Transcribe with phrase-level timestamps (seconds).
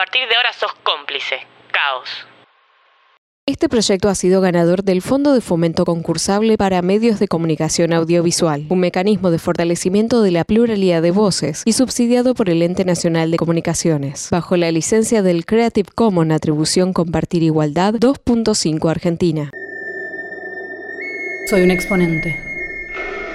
[0.00, 1.36] partir de ahora sos cómplice.
[1.70, 2.08] Caos.
[3.44, 8.64] Este proyecto ha sido ganador del Fondo de Fomento Concursable para Medios de Comunicación Audiovisual,
[8.70, 13.30] un mecanismo de fortalecimiento de la pluralidad de voces y subsidiado por el Ente Nacional
[13.30, 19.50] de Comunicaciones, bajo la licencia del Creative Commons Atribución Compartir Igualdad 2.5 Argentina.
[21.50, 22.40] Soy un exponente,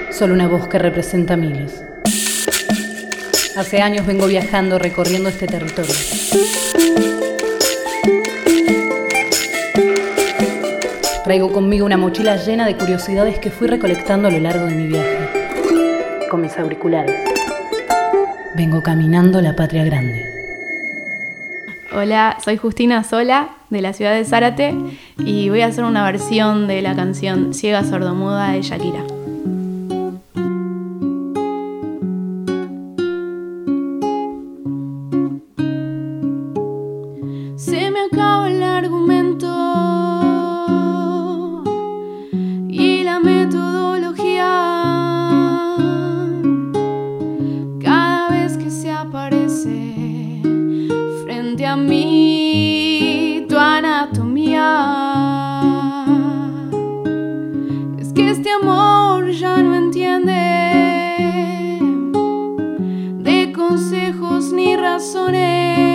[0.09, 1.84] solo una voz que representa miles.
[3.57, 5.93] Hace años vengo viajando recorriendo este territorio.
[11.23, 14.87] Traigo conmigo una mochila llena de curiosidades que fui recolectando a lo largo de mi
[14.87, 15.29] viaje.
[16.29, 17.15] Con mis auriculares.
[18.55, 20.25] Vengo caminando la patria grande.
[21.93, 24.75] Hola, soy Justina Sola de la ciudad de Zárate
[25.17, 29.14] y voy a hacer una versión de la canción Ciega Sordomuda de Shakira.
[42.69, 44.51] y la metodología.
[47.81, 50.41] Cada vez que se aparece
[51.23, 54.69] frente a mí tu anatomía.
[57.99, 60.33] Es que este amor ya no entiende
[63.19, 65.94] de consejos ni razones.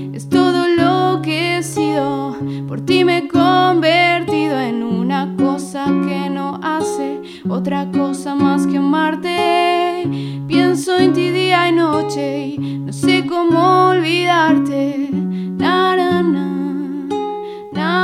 [2.67, 8.77] Por ti me he convertido en una cosa que no hace otra cosa más que
[8.77, 10.09] amarte.
[10.47, 15.11] Pienso en ti día y noche y no sé cómo olvidarte.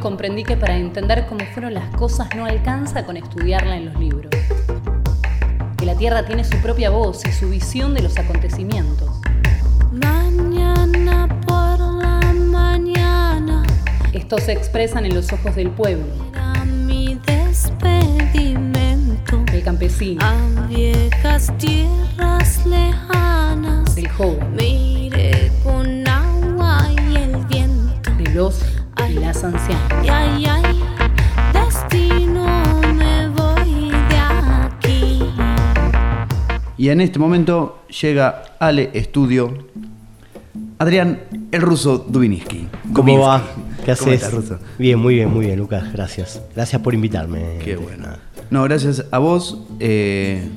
[0.00, 4.30] comprendí que para entender cómo fueron las cosas no alcanza con estudiarla en los libros.
[5.76, 9.08] Que la Tierra tiene su propia voz y su visión de los acontecimientos.
[9.92, 13.62] Mañana por la mañana.
[14.12, 16.06] Estos se expresan en los ojos del pueblo.
[16.86, 19.44] mi despedimento.
[19.52, 20.24] Del campesino.
[20.24, 20.34] A
[20.66, 23.94] viejas tierras lejanas.
[23.94, 24.56] Del joven.
[24.56, 28.10] Mire con agua y el viento.
[28.16, 28.24] De
[29.42, 30.08] los y las ancianas.
[30.08, 30.80] Ay, ay,
[31.52, 35.22] destino me voy de aquí.
[36.76, 39.68] Y en este momento llega Ale Estudio.
[40.78, 41.20] Adrián,
[41.52, 42.68] el ruso Dubinsky.
[42.92, 43.40] ¿Cómo va?
[43.40, 44.14] ¿Qué ¿Cómo haces?
[44.14, 44.58] estás, ruso?
[44.78, 45.92] Bien, muy bien, muy bien, Lucas.
[45.92, 46.42] Gracias.
[46.54, 47.58] Gracias por invitarme.
[47.62, 48.08] Qué bueno.
[48.50, 50.48] No, gracias a vos, eh,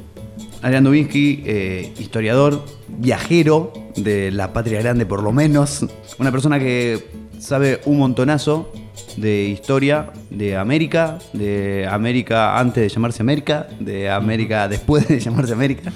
[0.62, 5.86] Adrián Dubinsky, eh, historiador, viajero de la patria grande por lo menos,
[6.18, 7.04] una persona que
[7.44, 8.72] sabe un montonazo
[9.18, 15.52] de historia de América, de América antes de llamarse América, de América después de llamarse
[15.52, 15.92] América,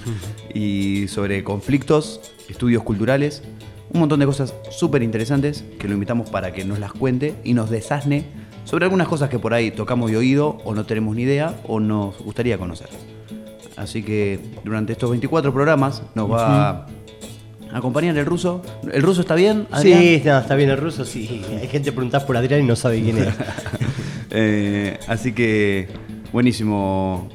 [0.54, 3.44] y sobre conflictos, estudios culturales,
[3.94, 7.54] un montón de cosas súper interesantes que lo invitamos para que nos las cuente y
[7.54, 8.26] nos desasne
[8.66, 11.80] sobre algunas cosas que por ahí tocamos de oído o no tenemos ni idea o
[11.80, 12.90] nos gustaría conocer.
[13.78, 16.88] Así que durante estos 24 programas nos va a
[17.74, 18.62] acompañar el ruso.
[18.92, 19.68] ¿El ruso está bien?
[19.72, 20.00] Adrián?
[20.00, 21.42] Sí, no, está bien el ruso, sí.
[21.62, 23.28] Hay gente preguntar por Adrián y no sabe quién es.
[24.30, 25.88] Eh, así que,
[26.34, 27.30] buenísimo.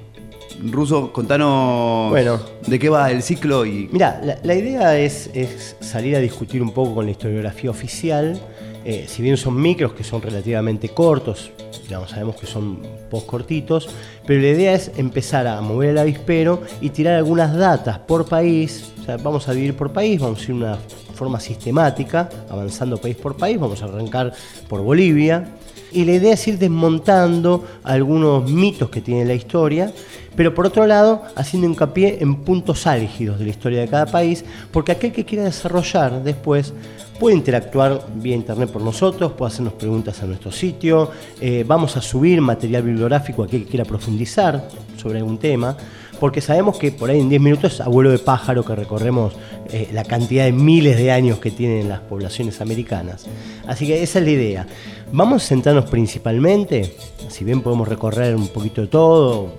[0.70, 2.38] Ruso, contanos Bueno.
[2.66, 6.62] de qué va el ciclo y Mira, la, la idea es, es salir a discutir
[6.62, 8.38] un poco con la historiografía oficial.
[8.84, 11.50] Eh, si bien son micros que son relativamente cortos,
[11.84, 12.80] digamos, sabemos que son
[13.10, 13.88] post cortitos,
[14.26, 18.92] pero la idea es empezar a mover el avispero y tirar algunas datas por país.
[19.22, 20.78] Vamos a dividir por país, vamos a ir de una
[21.14, 23.58] forma sistemática, avanzando país por país.
[23.58, 24.32] Vamos a arrancar
[24.68, 25.44] por Bolivia.
[25.92, 29.92] Y la idea es ir desmontando algunos mitos que tiene la historia,
[30.34, 34.44] pero por otro lado, haciendo hincapié en puntos álgidos de la historia de cada país,
[34.70, 36.72] porque aquel que quiera desarrollar después
[37.20, 41.10] puede interactuar vía internet por nosotros, puede hacernos preguntas a nuestro sitio,
[41.40, 45.76] eh, vamos a subir material bibliográfico a aquel que quiera profundizar sobre algún tema,
[46.22, 49.34] porque sabemos que por ahí en 10 minutos es abuelo de pájaro que recorremos
[49.72, 53.26] eh, la cantidad de miles de años que tienen las poblaciones americanas.
[53.66, 54.66] Así que esa es la idea.
[55.10, 56.94] Vamos a centrarnos principalmente,
[57.28, 59.52] si bien podemos recorrer un poquito de todo,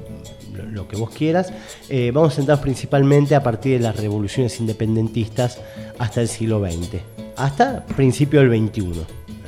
[0.53, 1.51] lo, que vos quieras,
[1.89, 5.59] eh, vamos a centrarnos principalmente a partir de las revoluciones independentistas
[5.99, 7.01] hasta el siglo XX,
[7.35, 9.01] hasta principio del XXI.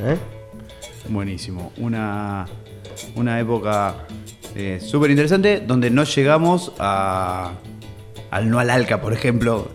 [0.03, 0.17] ¿eh?
[1.07, 1.71] buenísimo.
[1.77, 2.45] Una,
[3.15, 4.05] una época
[4.55, 7.53] eh, súper interesante donde no llegamos a,
[8.31, 9.67] al no al Alca, por ejemplo.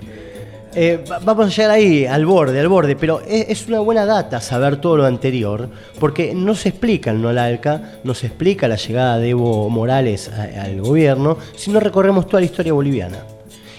[0.75, 4.41] Eh, va- vamos a llegar ahí, al borde, al borde, pero es, una buena data
[4.41, 5.69] saber todo lo anterior,
[5.99, 10.81] porque no se explica el Nolalca, no se explica la llegada de Evo Morales al
[10.81, 13.19] gobierno, si no recorremos toda la historia boliviana.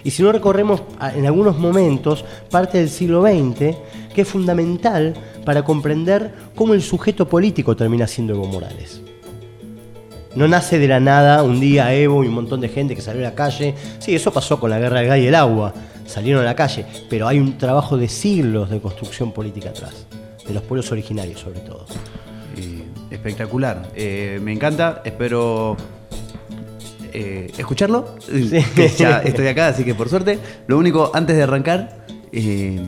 [0.04, 0.82] Y si no recorremos
[1.16, 3.78] en algunos momentos parte del siglo XX,
[4.14, 5.14] que es fundamental
[5.46, 9.00] para comprender cómo el sujeto político termina siendo Evo Morales.
[10.36, 13.22] No nace de la nada un día Evo y un montón de gente que salió
[13.26, 13.76] a la calle.
[14.00, 15.74] Sí, eso pasó con la guerra del gas y el agua.
[16.06, 16.86] Salieron a la calle.
[17.10, 20.06] Pero hay un trabajo de siglos de construcción política atrás.
[20.48, 21.86] De los pueblos originarios, sobre todo.
[22.56, 22.84] Y
[23.14, 23.90] espectacular.
[23.96, 25.02] Eh, me encanta.
[25.04, 25.76] Espero
[27.14, 28.16] eh, escucharlo.
[28.76, 30.40] Que ya estoy acá, así que por suerte.
[30.68, 32.82] Lo único, antes de arrancar, eh,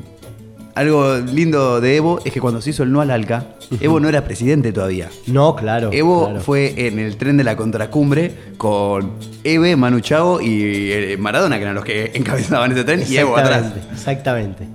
[0.76, 3.46] algo lindo de Evo es que cuando se hizo el no al Alca,
[3.80, 5.10] Evo no era presidente todavía.
[5.28, 5.90] No, claro.
[5.94, 6.42] Evo claro.
[6.42, 9.12] fue en el tren de la contracumbre con
[9.44, 13.38] Eve, Manu Chao y eh, Maradona, que eran los que encabezaban ese tren, y Evo
[13.38, 13.72] atrás.
[13.92, 14.68] Exactamente,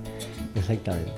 [0.55, 1.11] exactamente.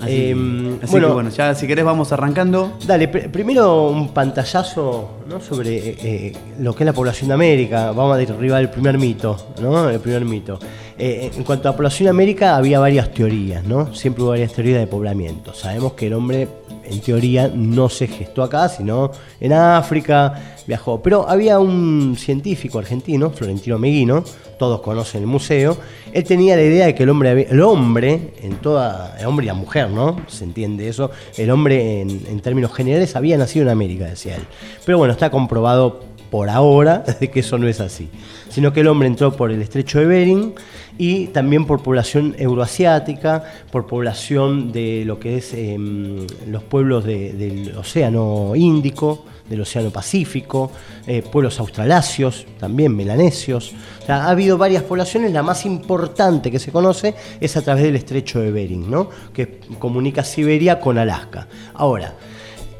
[0.00, 2.78] Así, Em, así bueno, que bueno, ya si querés vamos arrancando.
[2.86, 5.40] Dale, pr- primero un pantallazo ¿no?
[5.40, 7.90] sobre eh, eh, lo que es la población de América.
[7.90, 9.90] Vamos a derribar el primer mito, ¿no?
[9.90, 10.60] El primer mito.
[11.00, 13.94] Eh, en cuanto a población América, había varias teorías, ¿no?
[13.94, 15.54] Siempre hubo varias teorías de poblamiento.
[15.54, 16.48] Sabemos que el hombre,
[16.84, 21.00] en teoría, no se gestó acá, sino en África, viajó.
[21.00, 24.24] Pero había un científico argentino, Florentino Meguino,
[24.58, 25.78] todos conocen el museo.
[26.12, 29.46] Él tenía la idea de que el hombre, el hombre, en toda, el hombre y
[29.46, 30.20] la mujer, ¿no?
[30.26, 31.12] Se entiende eso.
[31.36, 34.42] El hombre, en, en términos generales, había nacido en América, decía él.
[34.84, 38.08] Pero bueno, está comprobado por ahora de que eso no es así.
[38.48, 40.54] Sino que el hombre entró por el estrecho de Bering
[40.98, 47.32] y también por población euroasiática, por población de lo que es em, los pueblos de-
[47.32, 50.70] del Océano Índico, del Océano Pacífico,
[51.06, 53.72] eh, pueblos australasios, también melanesios.
[54.06, 58.40] Ha habido varias poblaciones, la más importante que se conoce es a través del estrecho
[58.40, 59.08] de Bering, ¿no?
[59.32, 61.46] que comunica Siberia con Alaska.
[61.74, 62.14] Ahora,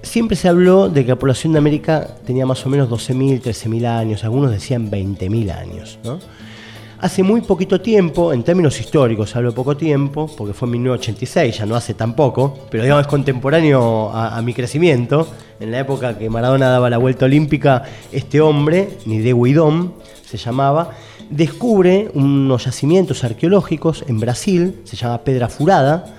[0.00, 3.84] Siempre se habló de que la población de América tenía más o menos 12.000, 13.000
[3.84, 5.98] años, algunos decían 20.000 años.
[6.04, 6.20] ¿no?
[7.00, 11.64] Hace muy poquito tiempo, en términos históricos hablo poco tiempo, porque fue en 1986, ya
[11.66, 15.28] no hace tan poco, pero digamos es contemporáneo a, a mi crecimiento.
[15.60, 20.90] En la época que Maradona daba la vuelta olímpica, este hombre, Nide Guidón, se llamaba,
[21.30, 26.16] descubre unos yacimientos arqueológicos en Brasil, se llama Pedra Furada,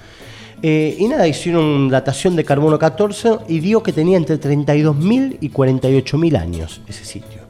[0.61, 5.49] eh, y nada, hicieron datación de carbono 14 y dio que tenía entre 32.000 y
[5.49, 7.41] 48.000 años ese sitio.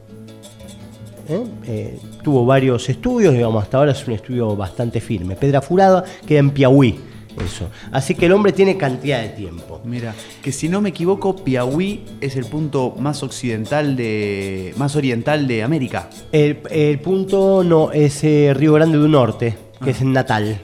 [1.28, 1.44] ¿Eh?
[1.66, 5.36] Eh, tuvo varios estudios, digamos, hasta ahora es un estudio bastante firme.
[5.36, 6.98] Pedra Furada queda en Piauí,
[7.44, 7.68] eso.
[7.92, 9.80] Así que el hombre tiene cantidad de tiempo.
[9.84, 14.74] Mira, que si no me equivoco, Piauí es el punto más occidental de.
[14.76, 16.10] más oriental de América.
[16.32, 20.58] El, el punto no es eh, Río Grande do Norte, que es en Natal.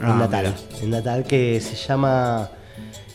[0.00, 0.44] Ah, en Natal.
[0.44, 0.82] mira.
[0.82, 2.50] En Natal que se llama.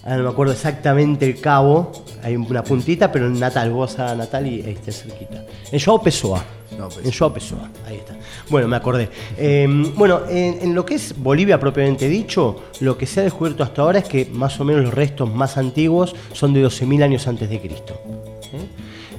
[0.04, 1.92] ah, no me acuerdo exactamente el cabo.
[2.24, 5.46] Hay una puntita, pero en Natal, vos a Natal y ahí está cerquita.
[5.72, 6.44] En Joao Pessoa.
[6.77, 7.06] No, pues.
[7.06, 8.15] En Joao Pessoa, ahí está.
[8.50, 9.10] Bueno, me acordé.
[9.38, 13.63] Eh, bueno, en, en lo que es Bolivia propiamente dicho, lo que se ha descubierto
[13.63, 17.27] hasta ahora es que más o menos los restos más antiguos son de 12.000 años
[17.27, 18.00] antes de Cristo.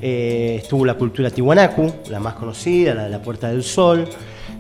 [0.07, 4.07] Eh, estuvo la cultura tiwanaku, la más conocida, la de la Puerta del Sol.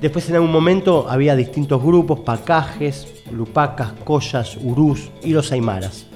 [0.00, 6.06] Después en algún momento había distintos grupos, pacajes, lupacas, collas, urús y los aymaras.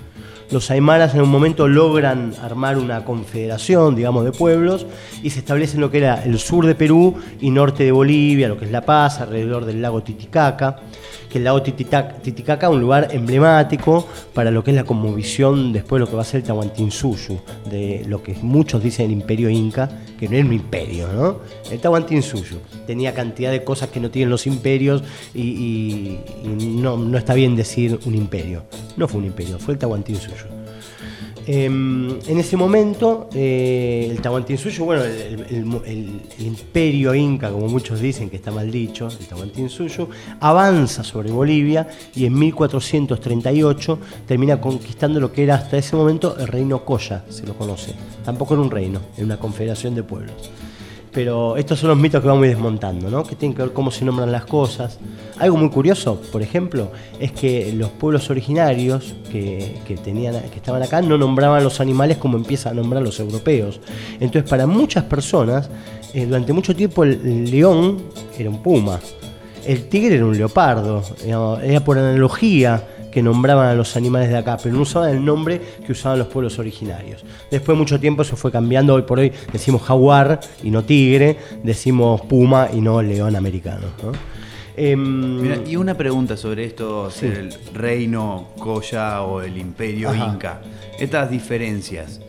[0.50, 4.86] Los aymaras en un momento logran armar una confederación, digamos, de pueblos
[5.22, 8.58] y se establecen lo que era el sur de Perú y norte de Bolivia, lo
[8.58, 10.76] que es La Paz, alrededor del lago Titicaca,
[11.30, 16.06] que el lago Titicaca un lugar emblemático para lo que es la conmovisión después de
[16.06, 17.38] lo que va a ser el Tahuantinsuyu,
[17.70, 21.40] de lo que muchos dicen el imperio inca, que no era un imperio, ¿no?
[21.70, 25.02] El Tahuantinsuyu tenía cantidad de cosas que no tienen los imperios
[25.34, 28.64] y no, no está bien decir un imperio.
[28.96, 30.57] No fue un imperio, fue el Tahuantinsuyu.
[31.50, 38.36] Em, en ese momento, eh, el Tahuantinsuyo, bueno, el, imperio inca, como muchos dicen que
[38.36, 45.44] está mal dicho, el Tahuantinsuyo, avanza sobre Bolivia y en 1438 termina conquistando lo que
[45.44, 47.94] era hasta ese momento el reino Coya, se lo conoce.
[48.26, 50.50] Tampoco era un reino, era una confederación de pueblos.
[51.12, 53.24] Pero estos son los mitos que vamos desmontando, ¿no?
[53.24, 54.98] Que tienen que ver cómo se nombran las cosas.
[55.38, 61.00] Algo muy curioso, por ejemplo, es que los pueblos originarios que, tenían, que estaban acá
[61.00, 63.80] no nombraban los animales como empiezan a nombrar los europeos.
[64.20, 65.70] Entonces, para muchas personas,
[66.12, 67.98] eh, durante mucho tiempo el, león
[68.38, 69.00] era un puma,
[69.66, 72.82] el tigre era un leopardo, era por analogía
[73.18, 76.28] que nombraban a los animales de acá, pero no usaban el nombre que usaban los
[76.28, 77.24] pueblos originarios.
[77.50, 81.36] Después de mucho tiempo eso fue cambiando, hoy por hoy decimos jaguar y no tigre,
[81.64, 83.88] decimos puma y no león americano.
[84.04, 84.12] ¿no?
[84.76, 87.26] Em, Mira, y una pregunta sobre esto, Sí.
[87.26, 90.26] el reino Coya o el imperio Ajá.
[90.32, 90.60] Inca.
[91.00, 92.20] Estas diferencias,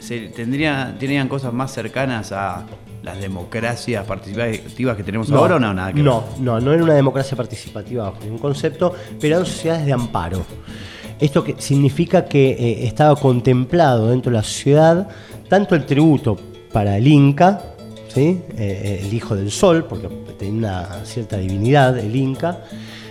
[0.00, 2.66] ¿se tendría, ¿tenían cosas más cercanas a
[3.02, 5.74] las democracias participativas que tenemos ahora o no?
[5.74, 9.86] Nada que no, no, no era una democracia participativa bajo ningún concepto, pero eran sociedades
[9.86, 10.44] de amparo.
[11.18, 15.08] Esto que significa que eh, estaba contemplado dentro de la sociedad
[15.48, 16.36] tanto el tributo
[16.72, 17.62] para el Inca,
[18.08, 18.40] ¿sí?
[18.56, 22.60] Eh, eh, el hijo del sol, porque tenía una cierta divinidad, el Inca,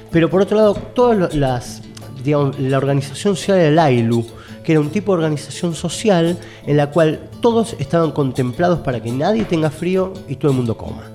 [0.09, 1.83] pero por otro lado, todas las,
[2.23, 4.25] digamos, la organización social del Ailu,
[4.63, 9.11] que era un tipo de organización social en la cual todos estaban contemplados para que
[9.11, 11.11] nadie tenga frío y todo el mundo coma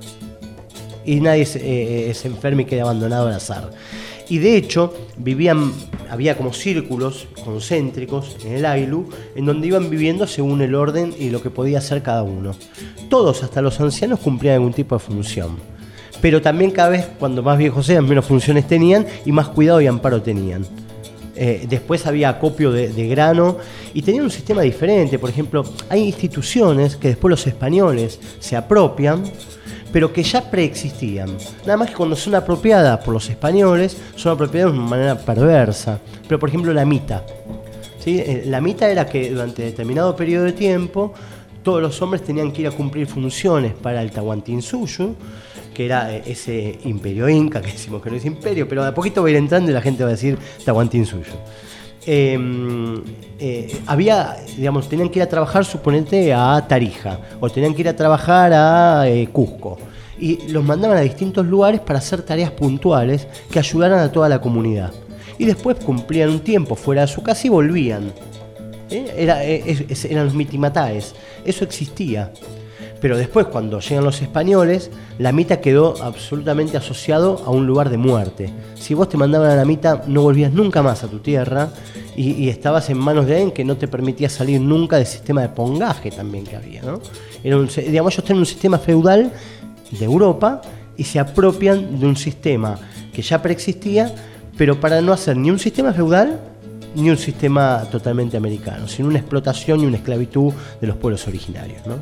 [1.06, 3.70] y nadie se, eh, eh, se enferme y quede abandonado al azar.
[4.28, 5.72] Y de hecho, vivían,
[6.10, 11.30] había como círculos concéntricos en el Ailu, en donde iban viviendo según el orden y
[11.30, 12.52] lo que podía hacer cada uno.
[13.08, 15.56] Todos, hasta los ancianos, cumplían algún tipo de función.
[16.20, 19.86] Pero también cada vez, cuando más viejos eran, menos funciones tenían y más cuidado y
[19.86, 20.66] amparo tenían.
[21.36, 23.58] Eh, después había acopio de, grano
[23.92, 25.18] y tenían un sistema diferente.
[25.18, 29.22] Por ejemplo, hay instituciones que después los españoles se apropian,
[29.92, 31.36] pero que ya preexistían.
[31.64, 36.00] Nada más que cuando son apropiadas por los españoles, son apropiadas de una manera perversa.
[36.26, 37.24] Pero por ejemplo, la mita.
[37.98, 38.18] ¿sí?
[38.18, 41.12] Eh, La mita era que durante determinado periodo de tiempo
[41.66, 45.16] todos los hombres tenían que ir a cumplir funciones para el Tahuantinsuyu,
[45.76, 48.94] que era eh, ese imperio inca, que decimos que no es imperio, pero de a
[48.94, 51.22] poquito va a ir entrando y la gente va a decir Tahuantinsuyu.
[52.06, 52.38] Eh,
[53.38, 57.88] eh, había, digamos, tenían que ir a trabajar, suponete, a Tarija, o tenían que ir
[57.88, 59.76] a trabajar a eh, Cusco.
[60.18, 64.40] Y los mandaban a distintos lugares para hacer tareas puntuales que ayudaran a toda la
[64.40, 64.92] comunidad.
[65.36, 68.12] Y después cumplían un tiempo fuera de su casa y volvían.
[68.88, 69.12] ¿Eh?
[69.14, 71.14] Era, eh, es- eran los mitimataes.
[71.44, 72.32] Eso existía.
[73.00, 77.98] Pero después, cuando llegan los españoles, la mita quedó absolutamente asociado a un lugar de
[77.98, 78.50] muerte.
[78.74, 81.68] Si vos te mandaban a la mita, no volvías nunca más a tu tierra
[82.16, 85.50] y, estabas en manos de alguien que no te permitía salir nunca del sistema de
[85.50, 86.82] pongaje también que había.
[86.82, 87.00] ¿no?
[87.44, 89.30] Un, digamos, ellos tienen un sistema feudal
[89.90, 90.62] de Europa
[90.96, 92.78] y se apropian de un sistema
[93.12, 94.14] que ya preexistía,
[94.56, 96.40] pero para no hacer ni un sistema feudal
[96.94, 101.86] ni un sistema totalmente americano, sino una explotación y una esclavitud de los pueblos originarios.
[101.86, 101.96] ¿no?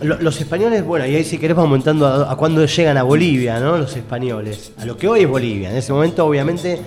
[0.00, 3.02] Lo- los españoles, bueno, y ahí si querés vamos aumentando a, a cuándo llegan a
[3.02, 3.76] Bolivia, ¿no?
[3.78, 5.70] Los españoles, a lo que hoy es Bolivia.
[5.70, 6.78] En ese momento, obviamente,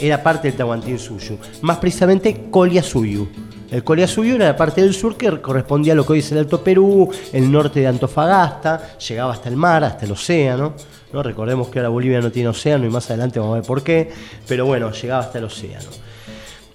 [0.00, 1.38] era parte del Tahuantinsuyu.
[1.62, 3.28] Más precisamente, Colia Suyu,
[3.70, 6.38] El Collasuyo era la parte del sur que correspondía a lo que hoy es el
[6.38, 10.72] Alto Perú, el norte de Antofagasta, llegaba hasta el mar, hasta el océano.
[11.12, 11.22] ¿no?
[11.22, 14.10] Recordemos que ahora Bolivia no tiene océano y más adelante vamos a ver por qué,
[14.46, 15.86] pero bueno, llegaba hasta el océano.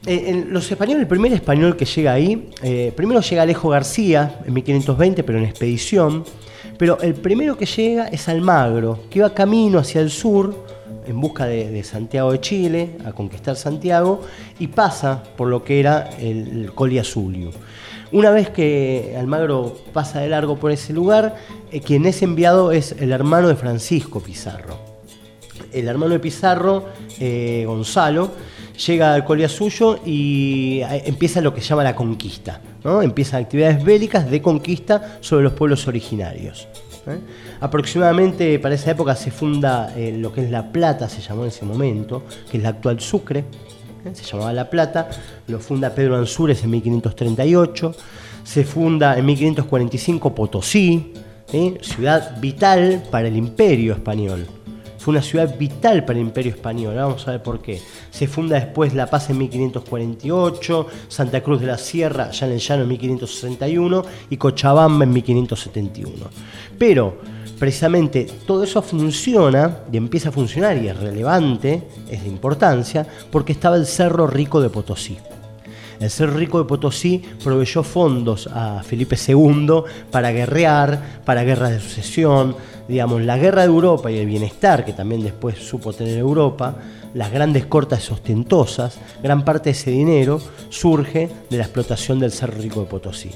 [0.06, 4.42] Eh, en los españoles, el primer español que llega ahí, eh, primero llega Alejo García
[4.46, 6.26] en 1520, pero en expedición,
[6.78, 10.66] pero el primero que llega es Almagro, que va camino hacia el sur,
[11.08, 14.22] en busca de, Santiago de Chile, a conquistar Santiago,
[14.60, 17.52] y pasa por lo que era el, el.
[18.12, 21.38] Una vez que Almagro pasa de largo por ese lugar,
[21.72, 24.78] eh, quien es enviado es el hermano de Francisco Pizarro.
[25.72, 26.90] El hermano de Pizarro,
[27.66, 28.32] Gonzalo,
[28.78, 32.62] llega al Colia Suyo y eh, empieza lo que se llama la conquista.
[32.84, 33.02] ¿no?
[33.02, 36.68] Empiezan actividades bélicas de conquista sobre los pueblos originarios.
[37.08, 37.18] ¿eh?
[37.60, 41.50] Aproximadamente para esa época se funda eh, lo que es La Plata, se llamó en
[41.50, 43.46] ese momento, que es la actual Sucre,
[44.12, 45.10] se llamaba La Plata,
[45.48, 47.96] lo funda Pedro Ansúrez en 1538,
[48.44, 51.14] se funda en 1545 Potosí,
[51.82, 54.46] ciudad vital para el imperio español.
[55.04, 57.82] Fue una ciudad vital para el imperio español, ahora vamos a ver por qué.
[58.10, 62.60] Se funda después La Paz en 1548, Santa Cruz de la Sierra, ya en el
[62.60, 66.14] llano en 1561 y Cochabamba en 1571.
[66.80, 67.18] Pero
[67.60, 73.52] precisamente todo eso funciona y empieza a funcionar y es relevante, es de importancia, porque
[73.52, 75.18] estaba el Cerro Rico de Potosí.
[76.04, 81.80] El Cerro Rico de Potosí proveyó fondos a Felipe II para guerrear, para guerras de
[81.80, 82.58] sucesión,
[82.90, 86.76] digamos, la guerra de Europa y el bienestar que también después supo tener Europa,
[87.14, 92.62] las grandes cortas ostentosas, gran parte de ese dinero surge de la explotación del Cerro
[92.62, 93.32] Rico de Potosí.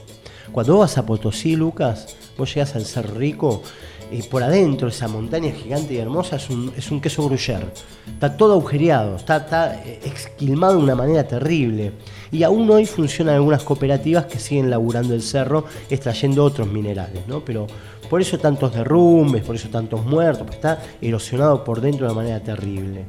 [0.51, 3.63] Cuando vos vas a Potosí, Lucas, vos llegás al Cerro Rico
[4.11, 7.67] y por adentro esa montaña gigante y hermosa es un, es un queso gruyère.
[8.07, 11.93] Está todo agujereado, está, está eh, esquilmado de una manera terrible.
[12.31, 17.43] Y aún hoy funcionan algunas cooperativas que siguen laburando el cerro extrayendo otros minerales, ¿no?
[17.43, 17.67] Pero
[18.09, 22.21] por eso tantos derrumbes, por eso tantos muertos, porque está erosionado por dentro de una
[22.21, 23.05] manera terrible.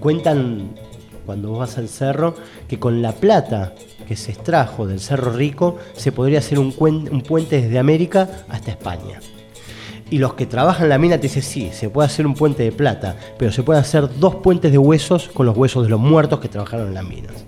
[0.00, 0.70] Cuentan
[1.24, 2.34] cuando vos vas al cerro
[2.68, 3.74] que con la plata
[4.06, 8.70] que se extrajo del Cerro Rico se podría hacer un, un puente desde América hasta
[8.70, 9.20] España.
[10.08, 12.70] Y los que trabajan la mina te dicen, sí, se puede hacer un puente de
[12.70, 16.38] plata, pero se pueden hacer dos puentes de huesos con los huesos de los muertos
[16.38, 17.44] que trabajaron en las minas.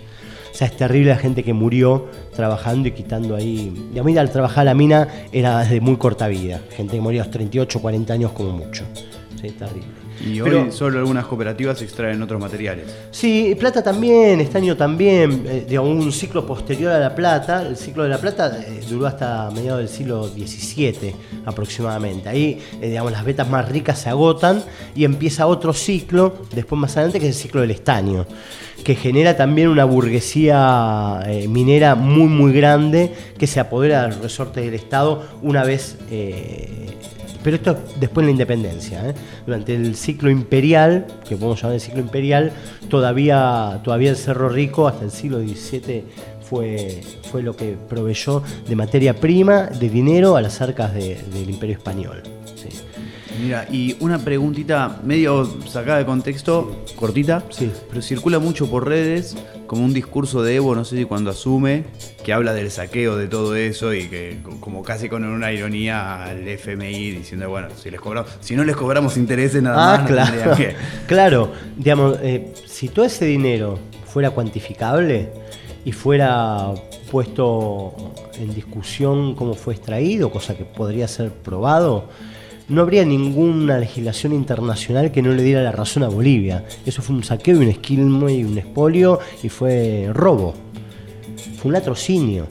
[0.58, 3.90] Sea, es terrible la gente que murió trabajando y quitando ahí.
[3.94, 6.60] Y a mí al trabajar la mina era de muy corta vida.
[6.70, 8.82] Gente que moría a los 38, 40 años como mucho.
[9.40, 9.86] Sí, terrible.
[10.20, 12.86] Y Pero- hoy solo algunas cooperativas extraen otros materiales.
[13.10, 17.62] Sí, plata también, estaño también, eh, digamos, un ciclo posterior a la plata.
[17.62, 21.14] El ciclo de la plata eh, duró hasta mediados del siglo XVII
[21.46, 22.28] aproximadamente.
[22.28, 24.62] Ahí, eh, digamos, las vetas más ricas se agotan
[24.94, 28.26] y empieza otro ciclo, después más adelante, que es el ciclo del estaño,
[28.82, 34.74] que genera también una burguesía minera muy, muy grande que se apodera del resorte del
[34.74, 35.96] Estado una vez...
[37.42, 39.08] pero esto después de la independencia.
[39.10, 39.14] ¿eh?
[39.46, 42.52] Durante el ciclo imperial, que podemos llamar el ciclo imperial,
[42.88, 46.04] todavía, todavía el Cerro Rico, hasta el siglo XVII,
[46.42, 51.50] fue, fue lo que proveyó de materia prima, de dinero a las arcas de- del
[51.50, 52.22] imperio español.
[53.40, 57.70] Mira, y una preguntita medio sacada de contexto, cortita, Sí.
[57.88, 61.84] pero circula mucho por redes como un discurso de Evo, no sé si cuando asume,
[62.24, 66.24] que habla del saqueo de todo eso y que co- como casi con una ironía
[66.24, 70.00] al FMI diciendo, bueno, si les cobramos, si no les cobramos intereses nada Ah, más,
[70.02, 70.32] no claro.
[70.32, 70.76] tendrían que.
[71.06, 75.28] Claro, digamos, eh, si todo ese dinero fuera cuantificable
[75.84, 76.72] y fuera
[77.10, 77.92] puesto
[78.38, 82.08] en discusión cómo fue extraído, cosa que podría ser probado,
[82.68, 86.64] no habría ninguna legislación internacional que no le diera la razón a Bolivia.
[86.84, 90.54] Eso fue un saqueo y un esquilmo y un expolio y fue robo.
[91.56, 92.46] Fue un latrocinio.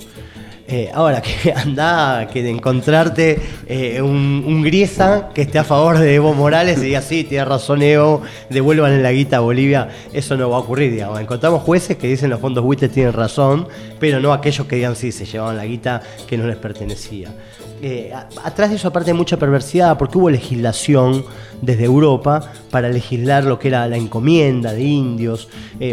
[0.70, 5.98] Eh, ahora, que anda, que de encontrarte eh, un, un griesa que esté a favor
[5.98, 10.36] de Evo Morales y diga, sí, tiene razón Evo, devuelvan la guita a Bolivia, eso
[10.36, 11.22] no va a ocurrir, digamos.
[11.22, 13.66] Encontramos jueces que dicen los fondos buitres tienen razón,
[13.98, 17.34] pero no aquellos que digan, sí, se llevaban la guita que no les pertenecía.
[17.82, 18.12] Eh,
[18.44, 21.24] atrás de eso aparte hay mucha perversidad porque hubo legislación
[21.62, 25.48] desde Europa para legislar lo que era la encomienda de indios,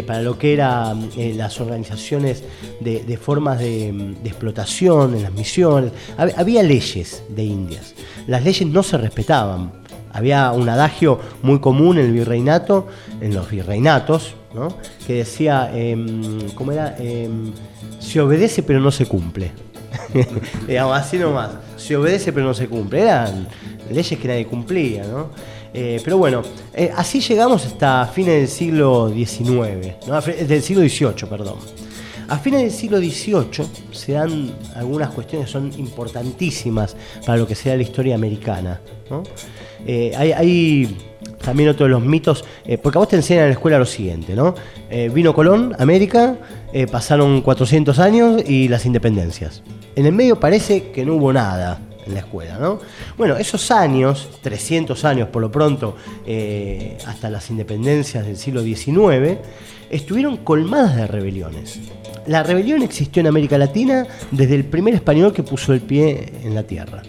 [0.07, 2.43] para lo que eran las organizaciones
[2.79, 4.64] de, formas de explotación
[5.15, 5.91] en las misiones.
[6.17, 7.93] Hab- había leyes de indias.
[8.27, 9.71] Las leyes no se respetaban.
[10.11, 12.87] Había un adagio muy común en el virreinato,
[13.21, 14.35] en los virreinatos,
[15.05, 16.95] que decía, em, ¿cómo era?
[16.97, 17.51] Em,
[17.99, 19.51] se obedece pero no se cumple.
[20.67, 21.51] Digamos, así nomás.
[21.77, 23.01] Se obedece pero no se cumple.
[23.01, 23.47] Eran
[23.91, 25.29] leyes que nadie cumplía, ¿no?
[25.73, 26.41] Eh, pero bueno,
[26.73, 31.55] eh, así llegamos hasta fines del siglo XIX, del siglo XVIII, perdón.
[32.27, 37.53] A fines del siglo XVIII se dan algunas cuestiones que son importantísimas para lo que
[37.53, 38.81] sea la historia americana.
[39.85, 40.97] Eh, hay,
[41.43, 43.85] también otro de los mitos, eh, porque a vos te enseñan en la escuela lo
[43.85, 44.55] siguiente, ¿no?
[44.89, 46.35] Eh, vino Colón, América,
[46.91, 49.63] pasaron 400 años y las independencias.
[49.95, 52.79] En el medio parece que no hubo nada en la escuela, ¿no?
[53.17, 55.95] Bueno, esos años, 300 años por lo pronto,
[57.07, 59.37] hasta las independencias del siglo XIX,
[59.89, 61.79] estuvieron colmadas de rebeliones.
[62.27, 66.55] La rebelión existió en América Latina desde el primer español que puso el pie en
[66.55, 67.03] la tierra.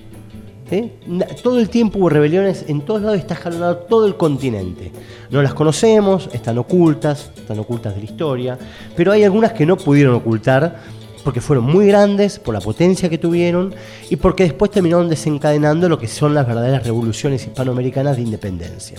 [1.07, 4.91] Na- Todo el tiempo hubo rebeliones, en todos lados está jalonado todo el continente.
[5.31, 8.59] No las conocemos, están ocultas, están ocultas de la historia,
[8.97, 10.77] pero hay algunas que no pudieron ocultar
[11.25, 13.75] porque fueron muy grandes, por la potencia que tuvieron
[14.11, 18.99] y porque después terminaron desencadenando lo que son las verdaderas revoluciones hispanoamericanas de independencia.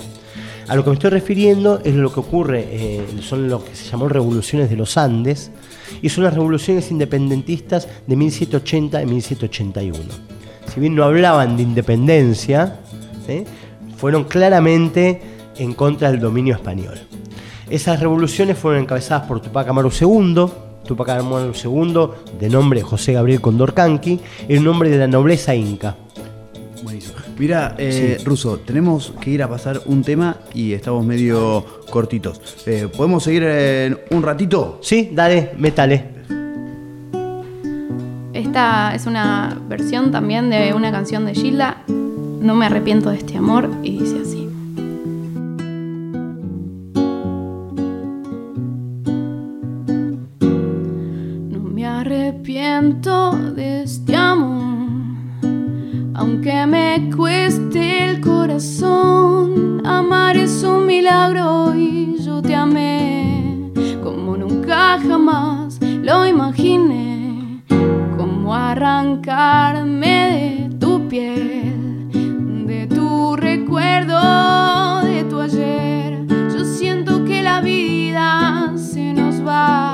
[0.67, 3.89] A lo que me estoy refiriendo es lo que ocurre, eh, son lo que se
[3.89, 5.51] llamó revoluciones de los Andes
[6.09, 12.79] son las revoluciones independentistas de 1780 y 1781 si bien no hablaban de independencia,
[13.97, 15.21] fueron claramente
[15.57, 16.99] en contra del dominio español.
[17.69, 20.45] Esas revoluciones fueron encabezadas por Tupac Amaru II,
[20.85, 22.07] Tupac Amaru II,
[22.39, 25.95] de nombre José Gabriel Condorcanqui, el nombre de la nobleza inca.
[27.39, 32.41] Mira, eh, Ruso, tenemos que ir a pasar un tema y estamos medio cortitos.
[32.65, 34.79] Eh, ¿Podemos seguir en un ratito?
[34.81, 36.17] Sí, dale, métale.
[38.33, 43.37] Esta es una versión también de una canción de Gilda, No me arrepiento de este
[43.37, 44.47] amor, y dice así.
[51.49, 54.56] No me arrepiento de este amor,
[56.27, 59.81] aunque me cueste el corazón.
[59.85, 63.71] Amar es un milagro y yo te amé
[64.03, 67.63] como nunca jamás lo imaginé.
[68.17, 72.09] Como arrancarme de tu piel,
[72.67, 76.25] de tu recuerdo, de tu ayer.
[76.53, 79.86] Yo siento que la vida se nos va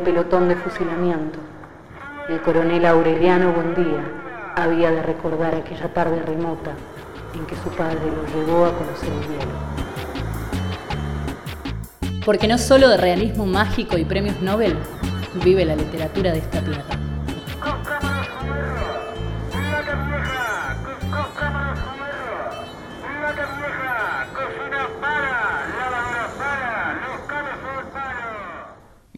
[0.00, 1.38] al pelotón de fusilamiento,
[2.30, 4.02] el coronel Aureliano Buendía
[4.56, 6.72] había de recordar aquella tarde remota
[7.34, 9.52] en que su padre lo llevó a conocer el hielo.
[12.24, 14.74] Porque no solo de realismo mágico y premios Nobel
[15.44, 16.99] vive la literatura de esta tierra.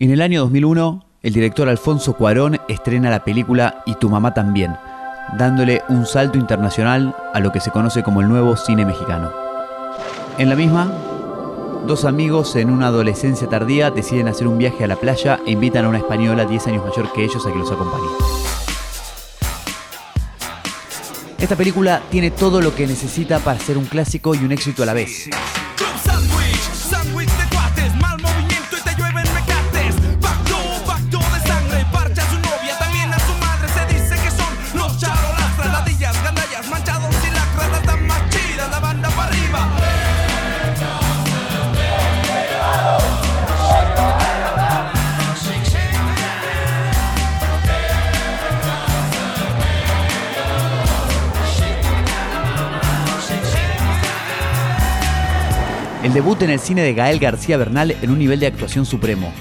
[0.03, 4.75] En el año 2001, el director Alfonso Cuarón estrena la película Y tu mamá también,
[5.38, 9.31] dándole un salto internacional a lo que se conoce como el nuevo cine mexicano.
[10.38, 10.93] En la misma,
[11.87, 15.85] dos amigos en una adolescencia tardía deciden hacer un viaje a la playa e invitan
[15.85, 18.09] a una española 10 años mayor que ellos a que los acompañe.
[21.38, 24.87] Esta película tiene todo lo que necesita para ser un clásico y un éxito a
[24.87, 25.31] la vez.
[56.12, 59.33] El debut en el cine de Gael García Bernal en un nivel de actuación supremo.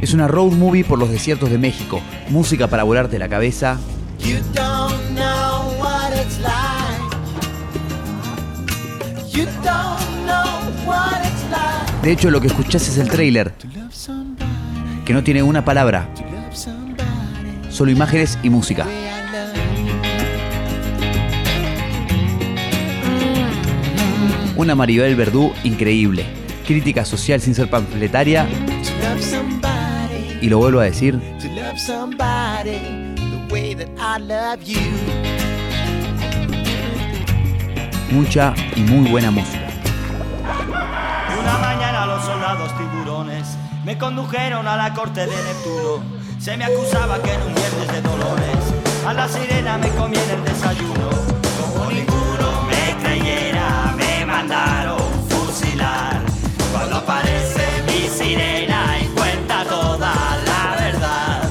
[0.00, 3.80] Es una road movie por los desiertos de México, música para volarte la cabeza.
[12.00, 13.52] De hecho, lo que escuchás es el tráiler,
[15.04, 16.08] que no tiene una palabra,
[17.70, 18.86] solo imágenes y música.
[24.60, 26.26] Una Maribel Verdú increíble,
[26.66, 28.46] crítica social sin ser panfletaria,
[30.42, 31.18] y lo vuelvo a decir,
[38.10, 39.66] mucha y muy buena música.
[41.40, 46.02] Una mañana los soldados tiburones me condujeron a la corte de Neptuno.
[46.38, 50.38] Se me acusaba que en un viernes de dolores a la sirena me comí en
[50.38, 51.29] el desayuno.
[55.28, 56.22] Fusilar.
[56.72, 60.14] Cuando aparece mi sirena y cuenta toda
[60.46, 61.50] la verdad.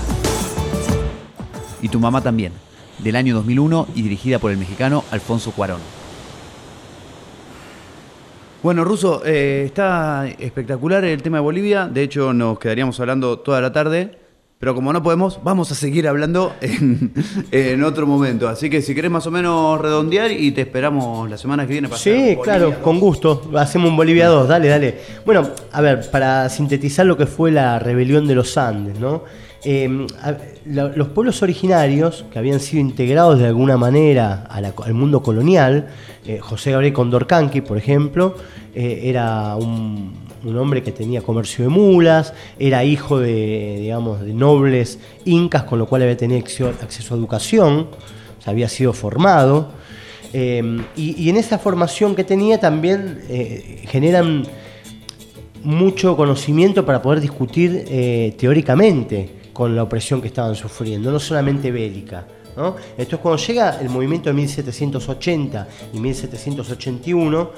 [1.81, 2.53] Y tu mamá también,
[2.99, 5.81] del año 2001 y dirigida por el mexicano Alfonso Cuarón.
[8.63, 11.87] Bueno, Ruso, eh, está espectacular el tema de Bolivia.
[11.87, 14.17] De hecho, nos quedaríamos hablando toda la tarde.
[14.59, 17.13] Pero como no podemos, vamos a seguir hablando en,
[17.51, 18.49] en otro momento.
[18.49, 21.87] Así que si querés más o menos redondear y te esperamos la semana que viene
[21.87, 22.75] para Sí, claro, 2.
[22.79, 23.49] con gusto.
[23.55, 24.97] Hacemos un Bolivia 2, dale, dale.
[25.25, 29.23] Bueno, a ver, para sintetizar lo que fue la rebelión de los Andes, ¿no?
[29.63, 30.05] Eh,
[30.65, 35.23] lo- los pueblos originarios, que habían sido integrados de alguna manera a la- al mundo
[35.23, 35.87] colonial,
[36.25, 38.35] eh, José Gabriel Condorcanqui, por ejemplo,
[38.75, 44.33] eh, era un, un hombre que tenía comercio de mulas, era hijo de, digamos, de
[44.33, 47.87] nobles incas, con lo cual había tenido acceso- a educación,
[48.45, 49.71] había sido formado.
[50.31, 54.45] Y, y en esa formación que tenía también eh, generan
[55.63, 61.71] mucho conocimiento para poder discutir eh, teóricamente con la opresión que estaban sufriendo, no solamente
[61.71, 62.25] bélica.
[62.59, 62.75] ¿No?
[62.91, 67.51] Entonces cuando llega el movimiento de 1780 y 1781,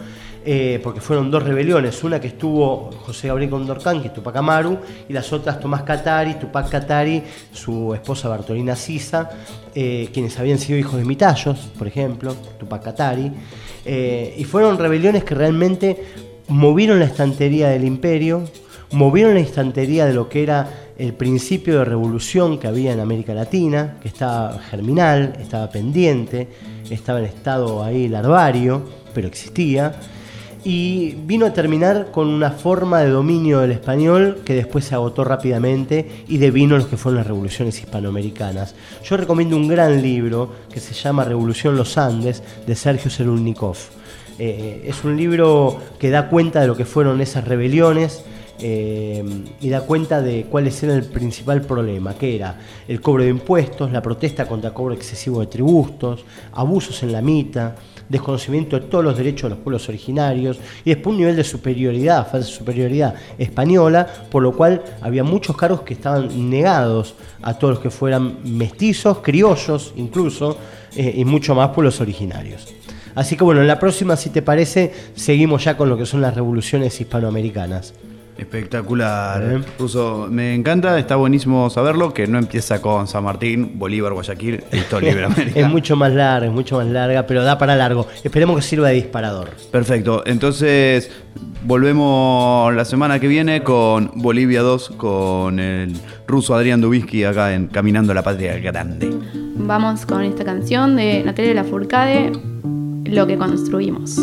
[0.43, 4.77] eh, porque fueron dos rebeliones, una que estuvo José Gabriel Condorcanqui, Tupac Amaru,
[5.09, 9.29] y las otras Tomás Catari, Tupac Catari, su esposa Bartolina Sisa,
[9.73, 13.31] eh, quienes habían sido hijos de Mitallos, por ejemplo, Tupac Catari,
[13.85, 16.03] eh, y fueron rebeliones que realmente
[16.47, 18.43] movieron la estantería del imperio,
[18.91, 23.33] movieron la estantería de lo que era el principio de revolución que había en América
[23.33, 26.47] Latina, que estaba germinal, estaba pendiente,
[26.89, 29.95] estaba en estado ahí larvario, pero existía,
[30.63, 35.23] y vino a terminar con una forma de dominio del español que después se agotó
[35.23, 38.75] rápidamente y devino lo que fueron las revoluciones hispanoamericanas.
[39.03, 43.77] Yo recomiendo un gran libro que se llama Revolución Los Andes de Sergio Serulnikov.
[44.37, 48.23] Eh, es un libro que da cuenta de lo que fueron esas rebeliones
[48.61, 49.23] eh,
[49.59, 53.91] y da cuenta de cuál era el principal problema, que era el cobro de impuestos,
[53.91, 57.73] la protesta contra el cobro excesivo de tributos, abusos en la mitad,
[58.07, 62.29] desconocimiento de todos los derechos de los pueblos originarios y después un nivel de superioridad,
[62.29, 67.79] falsa superioridad española, por lo cual había muchos cargos que estaban negados a todos los
[67.83, 70.57] que fueran mestizos, criollos incluso,
[70.95, 72.67] eh, y mucho más pueblos originarios.
[73.15, 76.21] Así que bueno, en la próxima, si te parece, seguimos ya con lo que son
[76.21, 77.93] las revoluciones hispanoamericanas.
[78.41, 79.47] Espectacular.
[79.47, 79.65] Bien.
[79.77, 84.99] Ruso, me encanta, está buenísimo saberlo, que no empieza con San Martín, Bolívar, Guayaquil, todo
[85.01, 85.59] libre América.
[85.59, 88.07] es mucho más larga, es mucho más larga, pero da para largo.
[88.23, 89.51] Esperemos que sirva de disparador.
[89.71, 91.11] Perfecto, entonces
[91.63, 95.93] volvemos la semana que viene con Bolivia 2, con el
[96.27, 99.09] ruso Adrián Dubinsky acá en Caminando la Patria Grande.
[99.55, 102.31] Vamos con esta canción de Natalia Lafourcade,
[103.05, 104.19] Lo que construimos.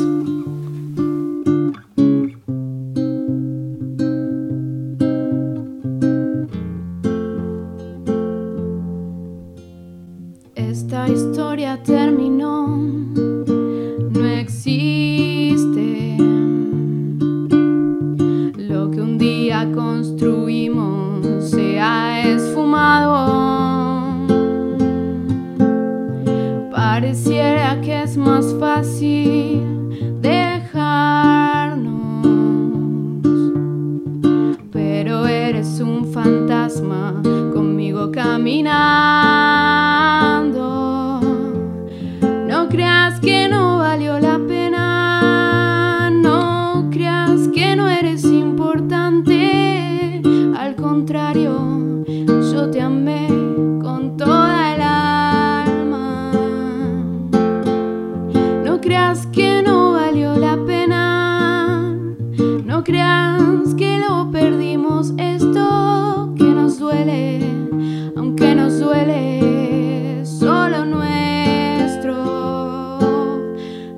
[68.17, 72.15] Aunque nos duele solo nuestro.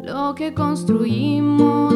[0.03, 1.90] Lo que construimos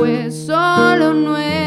[0.00, 1.59] fue solo nuestro.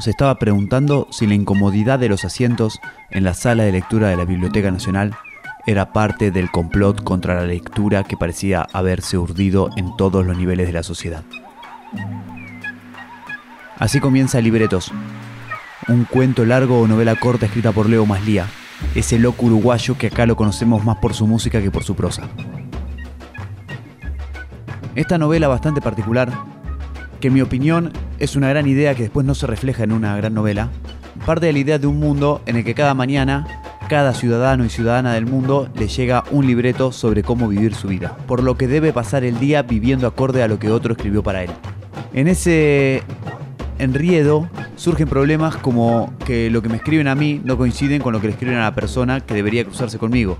[0.00, 4.16] Se estaba preguntando si la incomodidad de los asientos en la sala de lectura de
[4.16, 5.14] la Biblioteca Nacional
[5.66, 10.66] era parte del complot contra la lectura que parecía haberse urdido en todos los niveles
[10.66, 11.22] de la sociedad.
[13.78, 14.90] Así comienza Libretos,
[15.88, 18.46] un cuento largo o novela corta escrita por Leo Maslía,
[18.94, 22.28] ese loco uruguayo que acá lo conocemos más por su música que por su prosa.
[24.94, 26.32] Esta novela bastante particular,
[27.20, 30.16] que en mi opinión es una gran idea que después no se refleja en una
[30.16, 30.68] gran novela,
[31.26, 34.68] parte de la idea de un mundo en el que cada mañana cada ciudadano y
[34.68, 38.68] ciudadana del mundo le llega un libreto sobre cómo vivir su vida, por lo que
[38.68, 41.50] debe pasar el día viviendo acorde a lo que otro escribió para él.
[42.12, 43.02] En ese
[43.80, 48.20] enriedo surgen problemas como que lo que me escriben a mí no coinciden con lo
[48.20, 50.36] que le escriben a la persona que debería cruzarse conmigo.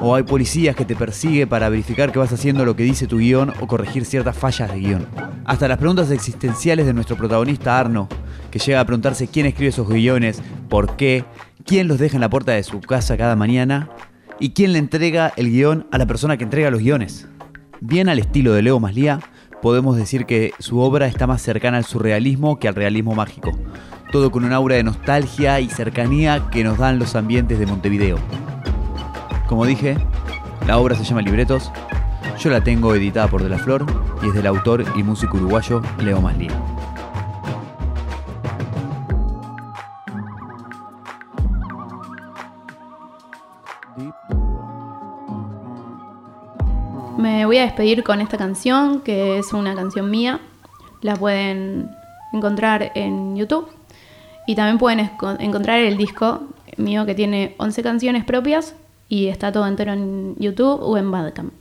[0.00, 3.18] O hay policías que te persigue para verificar que vas haciendo lo que dice tu
[3.18, 5.06] guion o corregir ciertas fallas de guion.
[5.44, 8.08] Hasta las preguntas existenciales de nuestro protagonista Arno,
[8.50, 11.24] que llega a preguntarse quién escribe esos guiones, por qué,
[11.64, 13.88] quién los deja en la puerta de su casa cada mañana
[14.38, 17.26] y quién le entrega el guion a la persona que entrega los guiones.
[17.80, 19.20] Bien al estilo de Leo Maslía,
[19.62, 23.52] podemos decir que su obra está más cercana al surrealismo que al realismo mágico.
[24.12, 28.18] Todo con un aura de nostalgia y cercanía que nos dan los ambientes de Montevideo.
[29.46, 29.96] Como dije,
[30.66, 31.70] la obra se llama Libretos.
[32.38, 33.86] Yo la tengo editada por De la Flor
[34.22, 36.50] y es del autor y músico uruguayo Leo Maslía.
[47.16, 50.40] Me voy a despedir con esta canción, que es una canción mía.
[51.02, 51.88] La pueden
[52.32, 53.68] encontrar en YouTube.
[54.48, 56.42] Y también pueden encontrar el disco
[56.76, 58.74] mío que tiene 11 canciones propias
[59.08, 61.52] y está todo entero en YouTube o en Badcamp.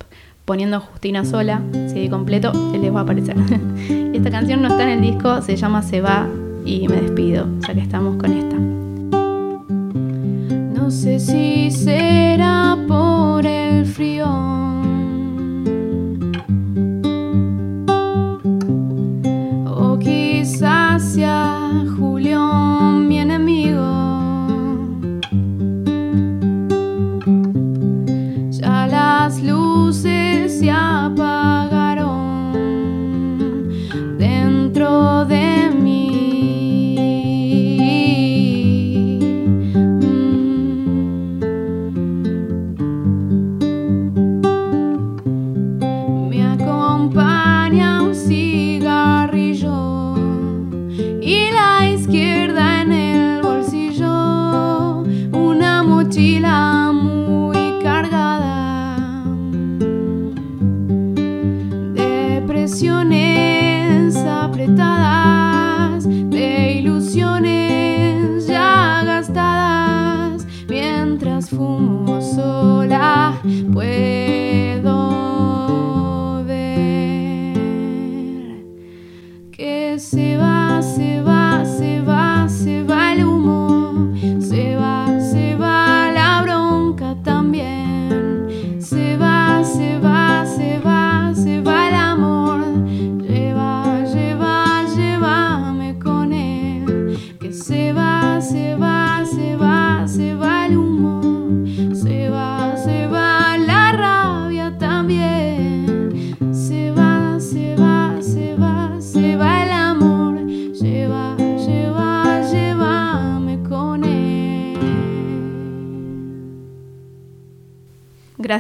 [0.46, 3.36] Poniendo Justina Sola, CD completo, les va a aparecer.
[4.14, 6.28] esta canción no está en el disco, se llama Se va
[6.66, 8.56] y me despido, ya que estamos con esta.
[10.80, 14.45] No sé si será por el frío.
[79.98, 81.35] Se va, se va,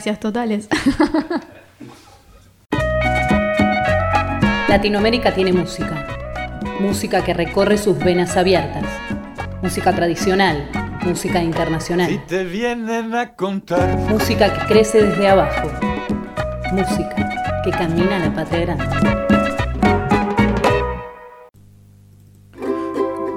[0.05, 0.69] Gracias totales.
[4.69, 6.05] Latinoamérica tiene música.
[6.79, 8.83] Música que recorre sus venas abiertas.
[9.63, 10.69] Música tradicional,
[11.03, 12.23] música internacional.
[12.27, 13.97] Te vienen a contar.
[13.97, 15.71] Música que crece desde abajo.
[16.71, 18.77] Música que camina a la patria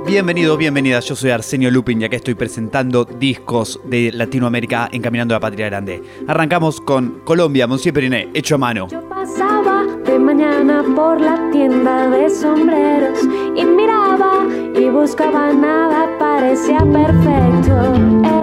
[0.09, 1.05] Bienvenidos, bienvenidas.
[1.05, 5.67] Yo soy Arsenio Lupin y acá estoy presentando discos de Latinoamérica encaminando a la patria
[5.67, 6.03] grande.
[6.27, 8.89] Arrancamos con Colombia, Monsieur Periné, hecho a mano.
[9.11, 13.19] Pasaba de mañana por la tienda de sombreros
[13.55, 18.38] y miraba y buscaba nada, parecía perfecto.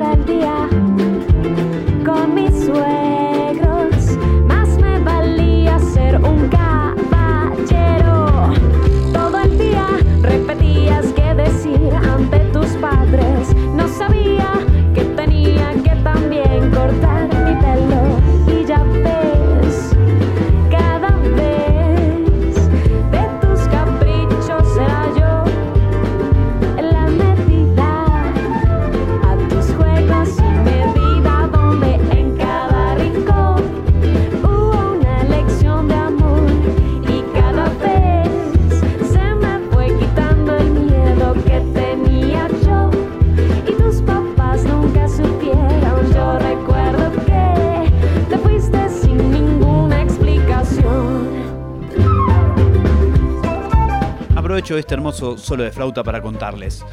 [54.66, 56.84] Aprovecho este hermoso solo de flauta para contarles.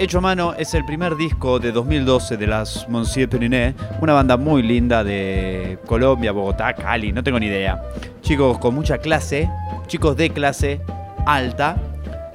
[0.00, 4.36] Hecho a mano es el primer disco de 2012 de las Monsieur Periné, una banda
[4.36, 7.80] muy linda de Colombia, Bogotá, Cali, no tengo ni idea.
[8.20, 9.48] Chicos con mucha clase,
[9.86, 10.80] chicos de clase
[11.24, 11.76] alta,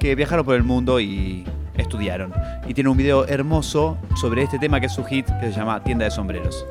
[0.00, 1.44] que viajaron por el mundo y
[1.76, 2.32] estudiaron.
[2.66, 5.84] Y tiene un video hermoso sobre este tema que es su hit, que se llama
[5.84, 6.64] Tienda de Sombreros.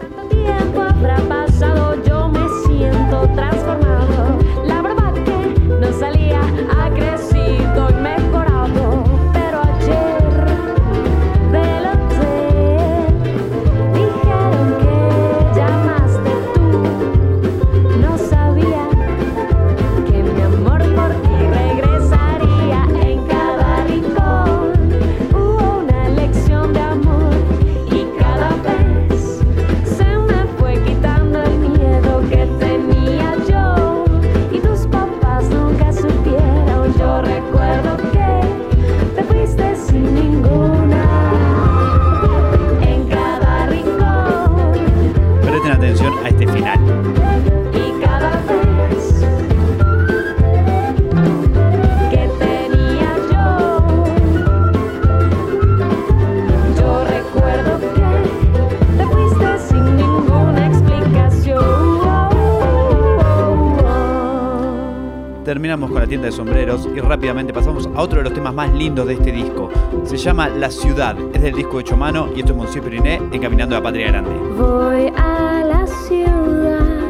[65.73, 69.07] Con la tienda de sombreros y rápidamente pasamos a otro de los temas más lindos
[69.07, 69.71] de este disco.
[70.03, 73.75] Se llama La Ciudad, es del disco hecho mano y esto es Monsieur Periné encaminando
[73.75, 74.29] a la Patria Grande.
[74.55, 77.01] Voy a la ciudad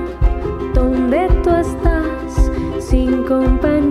[0.74, 3.83] donde tú estás sin compañía.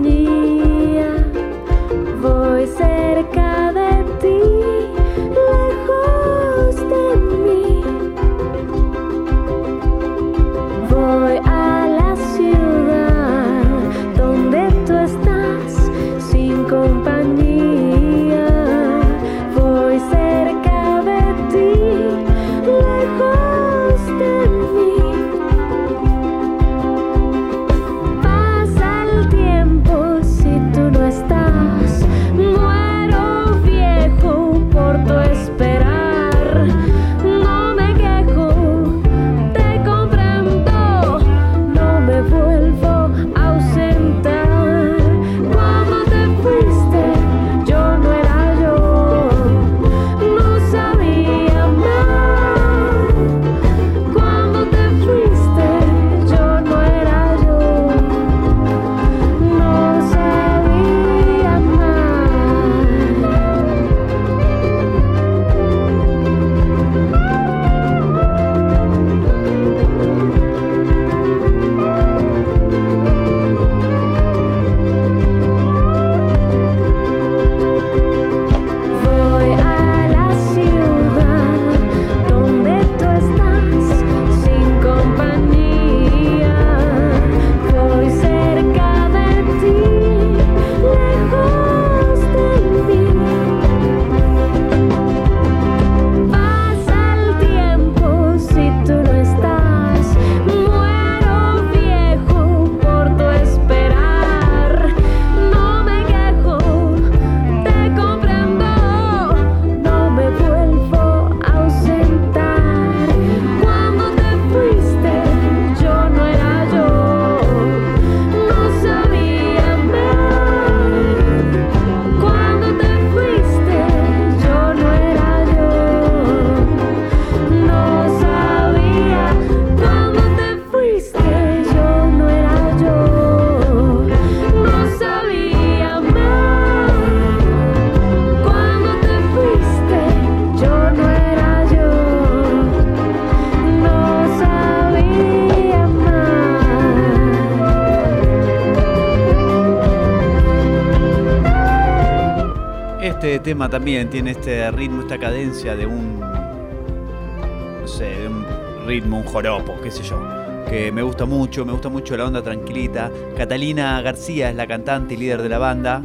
[153.53, 156.19] Tema también tiene este ritmo, esta cadencia de un.
[156.19, 158.43] No sé, de un
[158.87, 160.19] ritmo, un joropo, qué sé yo.
[160.67, 163.11] Que me gusta mucho, me gusta mucho la onda tranquilita.
[163.37, 166.01] Catalina García es la cantante y líder de la banda.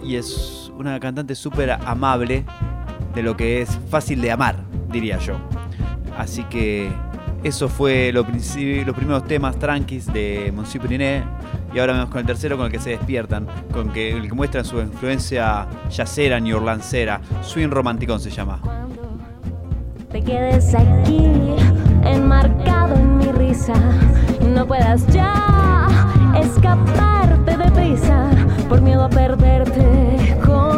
[0.00, 2.44] Y es una cantante súper amable,
[3.16, 4.54] de lo que es fácil de amar,
[4.92, 5.38] diría yo.
[6.16, 6.88] Así que
[7.42, 11.24] eso fue los primeros temas tranquis de Monsieur Periné.
[11.74, 14.64] Y ahora vamos con el tercero con el que se despiertan, con el que muestran
[14.64, 17.20] su influencia yacera ni orlancera.
[17.42, 18.60] Swing Romanticón se llama.
[20.10, 21.24] Te quedes aquí,
[22.04, 23.72] enmarcado en mi risa,
[24.42, 25.86] y no puedas ya
[26.38, 28.30] escaparte de prisa
[28.68, 30.71] por miedo a perderte con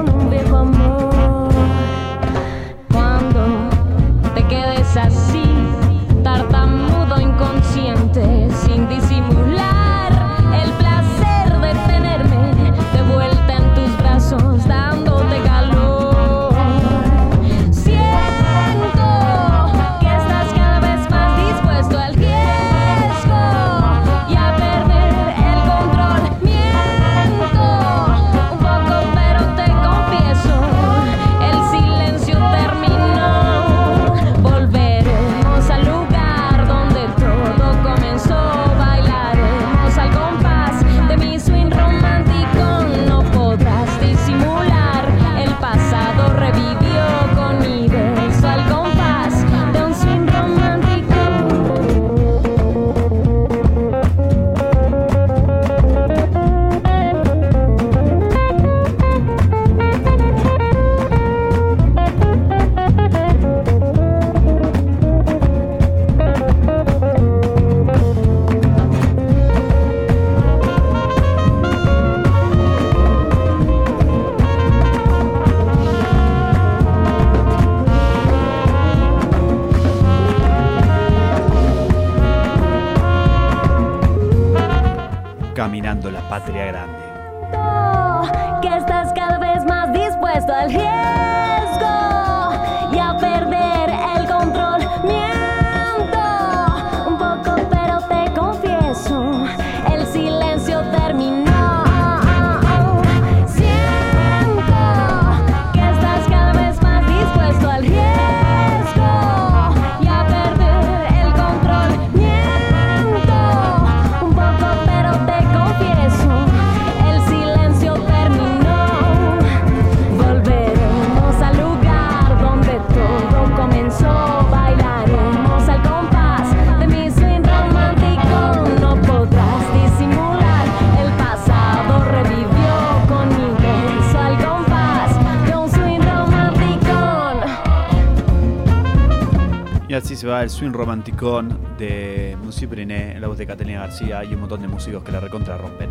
[140.04, 144.22] así se va el swing romanticón de Musi Priné en la voz de Catalina García
[144.22, 145.88] y un montón de músicos que la recontra rompen.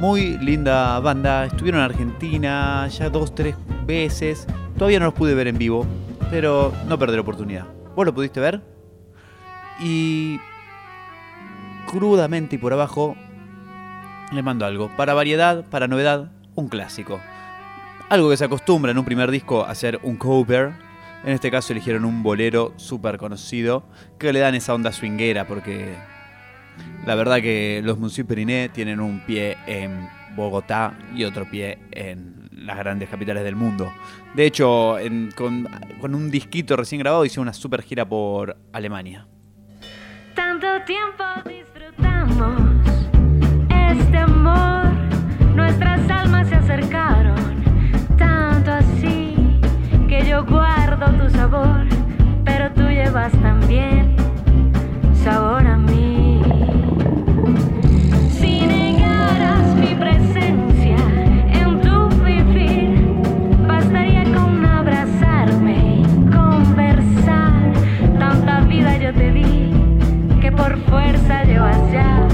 [0.00, 3.54] Muy linda banda, estuvieron en Argentina ya dos, tres
[3.86, 4.48] veces.
[4.76, 5.86] Todavía no los pude ver en vivo,
[6.28, 7.66] pero no perder oportunidad.
[7.94, 8.62] ¿Vos lo pudiste ver?
[9.78, 10.40] Y
[11.86, 13.14] crudamente y por abajo
[14.32, 14.90] les mando algo.
[14.96, 17.20] Para variedad, para novedad, un clásico.
[18.08, 20.87] Algo que se acostumbra en un primer disco a hacer un cover.
[21.28, 23.84] En este caso eligieron un bolero súper conocido
[24.18, 25.94] que le dan esa onda swinguera porque
[27.04, 32.48] la verdad que los Monsieur Periné tienen un pie en Bogotá y otro pie en
[32.50, 33.92] las grandes capitales del mundo.
[34.34, 34.96] De hecho,
[35.36, 39.26] con un disquito recién grabado hice una super gira por Alemania.
[40.34, 42.58] Tanto tiempo disfrutamos
[43.90, 44.94] este amor,
[45.54, 47.62] nuestras almas se acercaron,
[48.16, 49.60] tanto así
[50.08, 51.86] que yo guardo tu sabor,
[52.44, 54.16] pero tú llevas también
[55.22, 56.40] sabor a mí.
[58.30, 60.96] Si negaras mi presencia
[61.52, 63.00] en tu vivir,
[63.66, 67.72] bastaría con abrazarme y conversar.
[68.18, 69.72] Tanta vida yo te di
[70.40, 72.27] que por fuerza llevas ya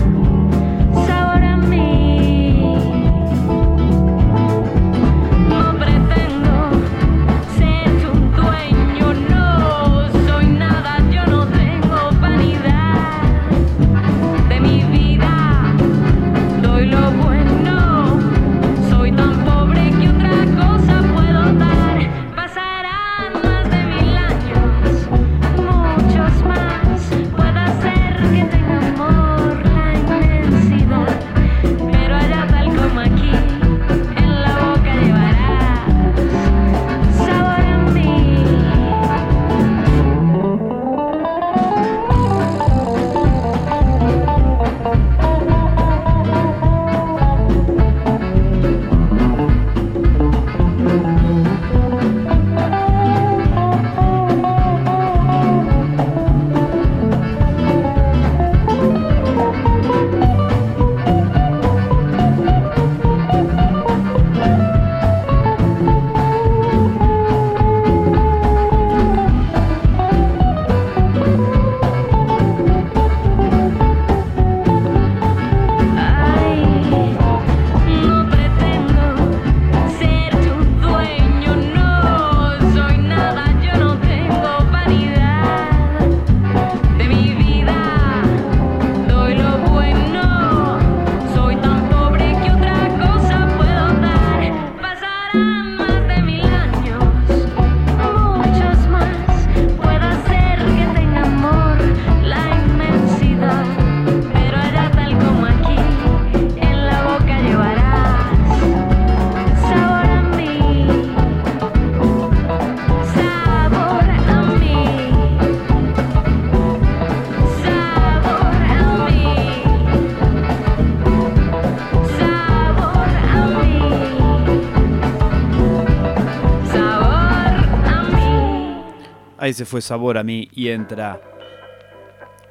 [129.45, 131.21] Ahí se fue sabor a mí y entra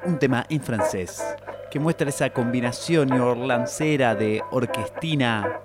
[0.06, 1.20] un tema en francés
[1.68, 5.58] que muestra esa combinación orlancera de orquestina,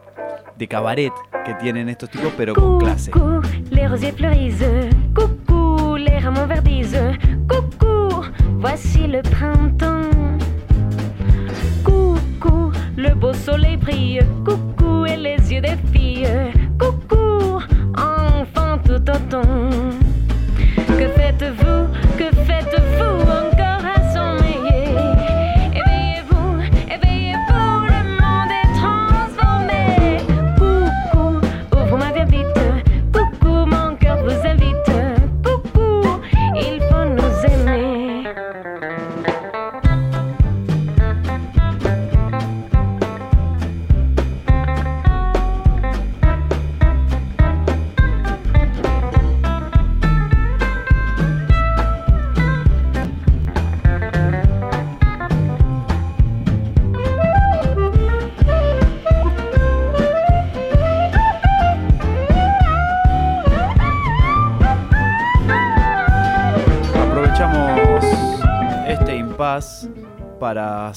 [0.58, 1.14] de cabaret
[1.46, 3.12] que tienen estos tipos, pero con clase.
[3.12, 4.90] Coucou, les rosiers fleurissent.
[5.14, 6.98] Coucou, les rameaux verdissent.
[7.48, 10.10] Coucou, voici le printemps.
[11.84, 14.26] Coucou, le beau soleil brille.
[14.44, 16.49] Coucou, et les yeux des filles.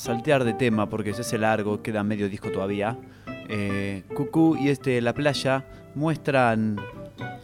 [0.03, 2.99] Saltear de tema, porque se hace largo, queda medio disco todavía.
[3.49, 6.81] Eh, Cucú y este La Playa muestran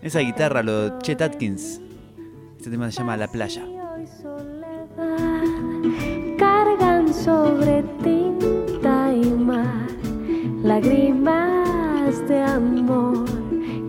[0.03, 1.81] esa guitarra, lo de Chet Atkins.
[2.57, 3.65] Este tema se llama La Playa.
[6.37, 9.89] cargan sobre tinta y mar
[10.63, 13.25] lágrimas de amor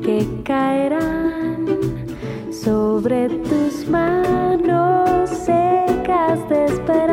[0.04, 1.66] que caerán
[2.52, 7.09] sobre tus manos secas de esperar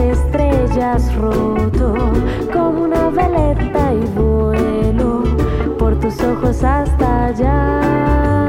[0.00, 1.94] estrellas roto,
[2.52, 5.24] como una veleta y vuelo
[5.78, 8.39] por tus ojos hasta allá.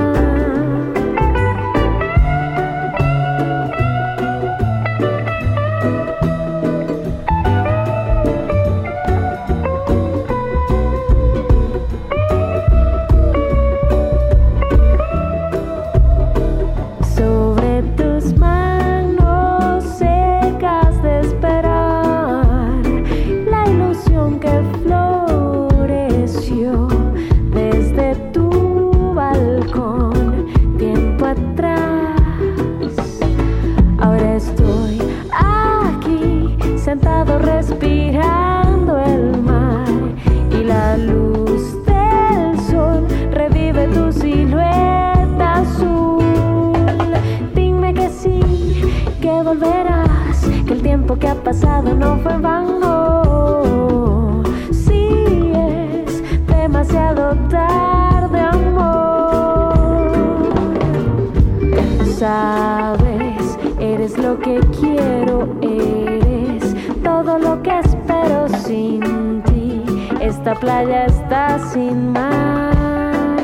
[70.41, 73.37] Esta playa está sin mar,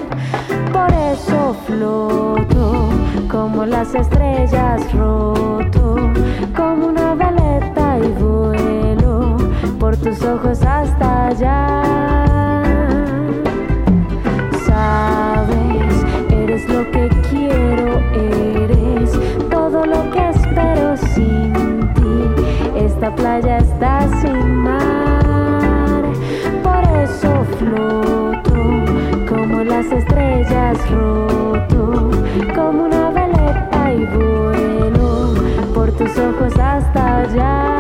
[0.74, 2.90] por eso floto
[3.30, 5.96] como las estrellas roto,
[6.56, 9.38] como una veleta y vuelo
[9.80, 11.84] por tus ojos hasta allá.
[14.66, 19.12] Sabes, eres lo que quiero, eres
[19.52, 22.44] todo lo que espero sin ti.
[22.76, 25.17] Esta playa está sin mar,
[27.58, 28.86] floto
[29.28, 32.12] como las estrellas roto,
[32.56, 35.34] como una veleta y vuelo
[35.74, 37.78] por tus ojos hasta allá.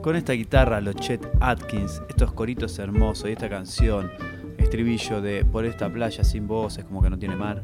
[0.00, 4.10] Con esta guitarra, los Chet Atkins, estos coritos hermosos y esta canción,
[4.58, 7.62] estribillo de Por esta playa sin voces, como que no tiene mar,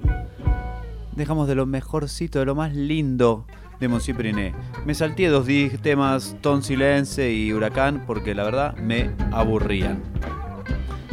[1.17, 3.47] dejamos de lo mejorcito, de lo más lindo
[3.81, 4.55] de Monsieur Periné.
[4.85, 5.47] Me salté dos
[5.83, 10.03] temas, Ton Silence y Huracán, porque la verdad me aburrían.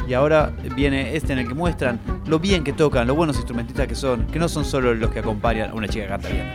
[0.08, 3.88] Y ahora viene este en el que muestran lo bien que tocan, lo buenos instrumentistas
[3.88, 6.48] que son, que no son solo los que acompañan a una chica que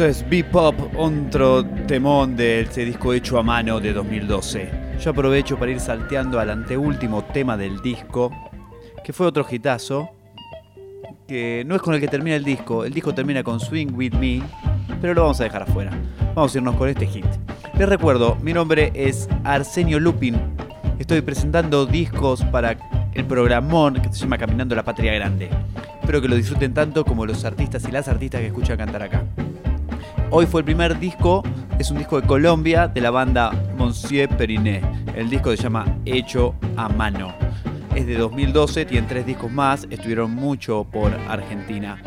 [0.00, 4.70] Esto es Bebop, otro temón de ese disco hecho a mano de 2012.
[4.98, 8.32] Yo aprovecho para ir salteando al anteúltimo tema del disco,
[9.04, 10.08] que fue otro hitazo,
[11.28, 14.14] que no es con el que termina el disco, el disco termina con Swing With
[14.14, 14.42] Me,
[15.02, 15.90] pero lo vamos a dejar afuera.
[16.34, 17.26] Vamos a irnos con este hit.
[17.78, 20.40] Les recuerdo, mi nombre es Arsenio Lupin.
[20.98, 22.74] Estoy presentando discos para
[23.12, 25.50] el programón que se llama Caminando la Patria Grande.
[26.00, 29.26] Espero que lo disfruten tanto como los artistas y las artistas que escuchan cantar acá.
[30.32, 31.42] Hoy fue el primer disco,
[31.76, 34.80] es un disco de Colombia de la banda Monsieur Periné.
[35.16, 37.34] El disco se llama Hecho a Mano.
[37.96, 42.00] Es de 2012, tienen tres discos más, estuvieron mucho por Argentina.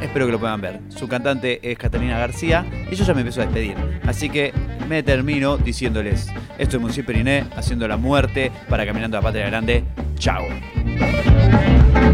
[0.00, 0.80] Espero que lo puedan ver.
[0.88, 3.74] Su cantante es Catalina García y yo ya me empiezo a despedir.
[4.06, 4.52] Así que
[4.88, 9.46] me termino diciéndoles, esto es Monsieur Periné haciendo la muerte para Caminando a la Patria
[9.46, 9.82] Grande.
[10.16, 10.44] Chao.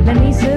[0.07, 0.57] La nuit se